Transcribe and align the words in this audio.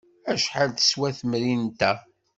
Acḥal 0.31 0.69
teswa 0.71 1.09
temrint-a? 1.19 1.91